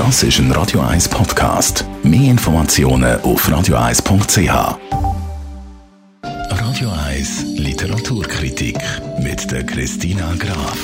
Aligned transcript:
Das 0.00 0.22
ist 0.22 0.38
ein 0.38 0.50
Radio 0.52 0.80
1 0.80 1.10
Podcast. 1.10 1.84
Mehr 2.02 2.30
Informationen 2.30 3.20
auf 3.20 3.46
radio1.ch. 3.46 4.78
Radio 6.22 6.90
1 7.06 7.58
Literaturkritik 7.58 8.78
mit 9.22 9.50
der 9.50 9.62
Christina 9.66 10.34
Graf. 10.38 10.78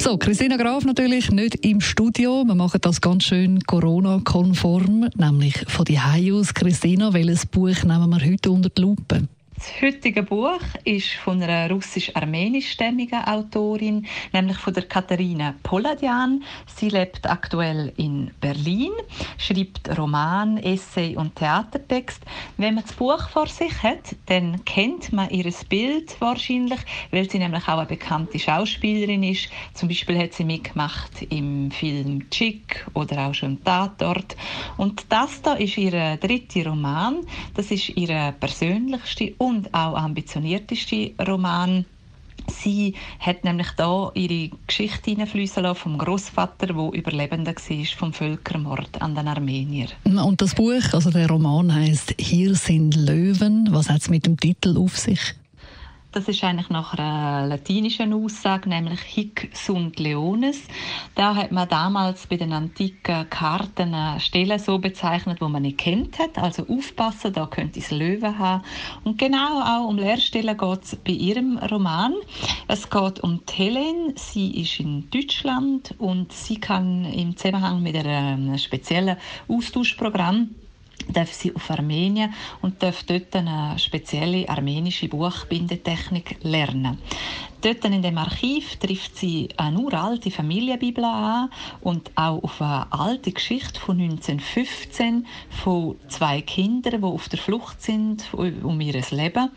So, 0.00 0.18
Christina 0.18 0.56
Graf 0.56 0.84
natürlich 0.84 1.30
nicht 1.30 1.64
im 1.64 1.80
Studio. 1.80 2.42
Wir 2.44 2.56
machen 2.56 2.80
das 2.80 3.00
ganz 3.00 3.22
schön 3.22 3.60
Corona-konform, 3.60 5.08
nämlich 5.14 5.64
von 5.68 5.84
die 5.84 6.00
aus. 6.32 6.52
Christina, 6.52 7.12
welches 7.12 7.46
Buch 7.46 7.84
nehmen 7.84 8.10
wir 8.10 8.28
heute 8.28 8.50
unter 8.50 8.70
die 8.70 8.82
Lupe? 8.82 9.28
Das 9.60 9.82
heutige 9.82 10.22
Buch 10.22 10.62
ist 10.84 11.10
von 11.22 11.42
einer 11.42 11.70
russisch-armenischstämmigen 11.70 13.22
Autorin, 13.26 14.06
nämlich 14.32 14.56
von 14.56 14.72
der 14.72 14.84
Katharina 14.84 15.54
Poladian. 15.62 16.42
Sie 16.66 16.88
lebt 16.88 17.28
aktuell 17.28 17.92
in 17.98 18.30
Berlin, 18.40 18.90
schreibt 19.36 19.98
Roman, 19.98 20.56
Essay 20.56 21.14
und 21.14 21.36
Theatertext. 21.36 22.22
Wenn 22.56 22.76
man 22.76 22.84
das 22.84 22.94
Buch 22.94 23.28
vor 23.28 23.48
sich 23.48 23.82
hat, 23.82 24.16
dann 24.26 24.64
kennt 24.64 25.12
man 25.12 25.28
ihr 25.28 25.52
Bild 25.68 26.18
wahrscheinlich, 26.22 26.80
weil 27.10 27.28
sie 27.28 27.38
nämlich 27.38 27.68
auch 27.68 27.76
eine 27.76 27.86
bekannte 27.86 28.38
Schauspielerin 28.38 29.22
ist. 29.22 29.50
Zum 29.74 29.90
Beispiel 29.90 30.18
hat 30.18 30.32
sie 30.32 30.44
mitgemacht 30.44 31.20
im 31.28 31.70
Film 31.70 32.30
Chick 32.30 32.86
oder 32.94 33.26
auch 33.26 33.34
schon 33.34 33.62
Tatort. 33.62 34.36
Und 34.78 35.04
das 35.10 35.42
da 35.42 35.52
ist 35.52 35.76
ihr 35.76 36.16
dritter 36.16 36.70
Roman. 36.70 37.26
Das 37.52 37.70
ist 37.70 37.90
ihre 37.90 38.32
persönlichste 38.40 39.34
und 39.50 39.74
auch 39.74 39.96
ambitionierteste 39.96 41.12
Roman. 41.26 41.84
Sie 42.48 42.94
hat 43.20 43.44
nämlich 43.44 43.68
da 43.76 44.10
ihre 44.14 44.50
Geschichte 44.66 45.10
hineinfließen 45.10 45.62
lassen 45.62 45.80
vom 45.80 45.98
Großvater, 45.98 46.68
der 46.68 46.76
Überlebender 46.92 47.54
war 47.54 47.84
vom 47.98 48.12
Völkermord 48.12 49.00
an 49.00 49.14
den 49.14 49.28
Armenier. 49.28 49.88
Und 50.04 50.40
das 50.40 50.54
Buch, 50.54 50.92
also 50.92 51.10
der 51.10 51.28
Roman 51.28 51.72
heißt 51.72 52.14
Hier 52.18 52.54
sind 52.54 52.96
Löwen. 52.96 53.68
Was 53.70 53.90
hat 53.90 54.00
es 54.00 54.08
mit 54.08 54.26
dem 54.26 54.38
Titel 54.38 54.76
auf 54.78 54.98
sich? 54.98 55.34
Das 56.12 56.26
ist 56.26 56.42
eigentlich 56.42 56.70
nach 56.70 56.94
einer 56.94 57.46
latinischen 57.46 58.12
Aussage, 58.12 58.68
nämlich 58.68 59.00
Hic 59.00 59.48
sunt 59.54 60.00
leones. 60.00 60.60
Da 61.14 61.36
hat 61.36 61.52
man 61.52 61.68
damals 61.68 62.26
bei 62.26 62.36
den 62.36 62.52
antiken 62.52 63.30
Karten 63.30 63.94
Stellen 64.18 64.58
so 64.58 64.78
bezeichnet, 64.78 65.40
wo 65.40 65.48
man 65.48 65.62
nicht 65.62 65.78
kennt 65.78 66.18
hat. 66.18 66.36
Also 66.36 66.66
aufpassen, 66.66 67.32
da 67.32 67.46
könnte 67.46 67.78
es 67.78 67.92
Löwen 67.92 68.36
haben. 68.40 68.64
Und 69.04 69.18
genau 69.18 69.60
auch 69.60 69.86
um 69.86 69.98
Lehrstellen 69.98 70.58
geht 70.58 70.82
es 70.82 70.96
bei 70.96 71.12
ihrem 71.12 71.58
Roman. 71.58 72.14
Es 72.66 72.90
geht 72.90 73.20
um 73.20 73.40
Helen. 73.48 74.12
Sie 74.16 74.62
ist 74.62 74.80
in 74.80 75.08
Deutschland 75.10 75.94
und 75.98 76.32
sie 76.32 76.56
kann 76.56 77.04
im 77.04 77.36
Zusammenhang 77.36 77.84
mit 77.84 77.94
einem 77.94 78.58
speziellen 78.58 79.16
Austauschprogramm 79.46 80.56
darf 81.08 81.32
sie 81.32 81.54
auf 81.54 81.70
Armenien 81.70 82.32
und 82.62 82.82
darf 82.82 83.02
dort 83.04 83.34
eine 83.34 83.78
spezielle 83.78 84.48
armenische 84.48 85.08
Buchbindetechnik 85.08 86.38
lernen. 86.42 86.98
Dort 87.62 87.84
in 87.84 88.00
dem 88.00 88.16
Archiv 88.16 88.76
trifft 88.76 89.18
sie 89.18 89.50
eine 89.58 89.78
uralte 89.78 90.30
Familienbibel 90.30 91.04
an 91.04 91.50
und 91.82 92.10
auch 92.14 92.42
auf 92.42 92.62
eine 92.62 92.90
alte 92.90 93.32
Geschichte 93.32 93.78
von 93.78 94.00
1915 94.00 95.26
von 95.50 95.96
zwei 96.08 96.40
Kindern, 96.40 97.02
die 97.02 97.06
auf 97.06 97.28
der 97.28 97.38
Flucht 97.38 97.82
sind 97.82 98.24
um 98.32 98.80
ihr 98.80 99.02
Leben. 99.10 99.50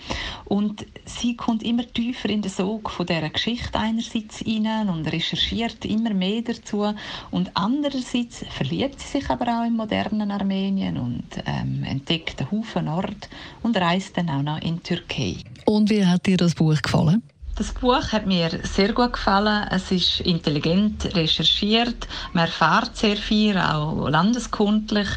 Und 0.44 0.86
sie 1.06 1.38
kommt 1.38 1.64
immer 1.64 1.88
tiefer 1.88 2.30
in 2.30 2.42
den 2.42 2.52
Sog 2.52 2.90
von 2.90 3.06
dieser 3.06 3.30
Geschichte 3.30 3.80
einerseits 3.80 4.44
rein 4.46 4.90
und 4.90 5.10
recherchiert 5.10 5.86
immer 5.86 6.14
mehr 6.14 6.42
dazu 6.42 6.94
und 7.32 7.52
andererseits 7.54 8.46
verliebt 8.50 9.00
sie 9.00 9.20
sich 9.20 9.30
aber 9.30 9.60
auch 9.60 9.66
im 9.66 9.78
modernen 9.78 10.30
Armenien 10.30 10.98
und 10.98 11.33
ähm, 11.46 11.84
entdeckt 11.84 12.40
einen 12.42 12.52
Haufen 12.52 12.88
Ort 12.88 13.30
und 13.62 13.78
reist 13.78 14.18
dann 14.18 14.30
auch 14.30 14.42
noch 14.42 14.62
in 14.62 14.76
die 14.76 14.84
Türkei. 14.84 15.36
Und 15.66 15.90
wie 15.90 16.06
hat 16.06 16.26
dir 16.26 16.38
das 16.38 16.56
Buch 16.56 16.82
gefallen? 16.82 17.24
Das 17.56 17.72
Buch 17.72 18.12
hat 18.12 18.26
mir 18.26 18.50
sehr 18.64 18.94
gut 18.94 19.14
gefallen. 19.14 19.68
Es 19.70 19.92
ist 19.92 20.22
intelligent 20.22 21.16
recherchiert. 21.16 22.08
Man 22.34 22.46
erfährt 22.46 22.98
sehr 22.98 23.16
viel, 23.16 23.56
auch 23.60 24.10
landeskundlich. 24.10 25.08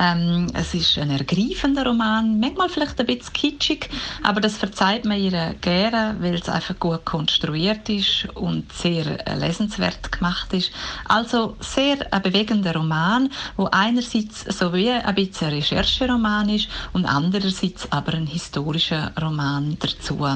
Ähm, 0.00 0.46
es 0.54 0.72
ist 0.72 0.96
ein 0.96 1.10
ergreifender 1.10 1.84
Roman, 1.84 2.40
manchmal 2.40 2.70
vielleicht 2.70 2.98
ein 2.98 3.04
bisschen 3.04 3.34
kitschig, 3.34 3.90
aber 4.22 4.40
das 4.40 4.56
verzeiht 4.56 5.04
man 5.04 5.20
ihr 5.20 5.54
gerne, 5.60 6.16
weil 6.20 6.36
es 6.36 6.48
einfach 6.48 6.78
gut 6.78 7.04
konstruiert 7.04 7.86
ist 7.90 8.26
und 8.36 8.72
sehr 8.72 9.18
lesenswert 9.36 10.10
gemacht 10.10 10.50
ist. 10.54 10.72
Also 11.04 11.58
sehr 11.60 12.10
ein 12.10 12.22
bewegender 12.22 12.74
Roman, 12.74 13.28
wo 13.58 13.66
einerseits 13.70 14.44
so 14.44 14.72
wie 14.72 14.90
ein 14.90 15.14
bisschen 15.14 15.48
ein 15.48 15.54
Rechercheroman 15.56 16.48
ist 16.48 16.68
und 16.94 17.04
andererseits 17.04 17.92
aber 17.92 18.14
ein 18.14 18.26
historischer 18.26 19.12
Roman 19.20 19.76
dazu 19.78 20.26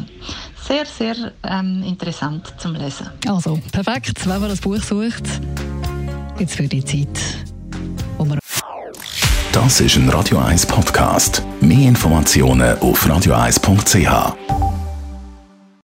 sehr, 0.67 0.87
sehr 0.87 1.33
ähm, 1.45 1.83
interessant 1.83 2.55
zum 2.59 2.75
Lesen. 2.75 3.09
Also, 3.27 3.61
perfekt, 3.73 4.27
wenn 4.27 4.41
man 4.41 4.51
das 4.51 4.61
Buch 4.61 4.83
sucht. 4.83 5.25
Jetzt 6.39 6.57
für 6.57 6.69
die 6.69 6.85
Zeit, 6.85 7.09
Das 9.53 9.81
ist 9.81 9.97
ein 9.97 10.09
Radio 10.11 10.39
1 10.39 10.67
Podcast. 10.67 11.43
Mehr 11.61 11.89
Informationen 11.89 12.79
auf 12.81 13.07
radio1.ch. 13.07 14.66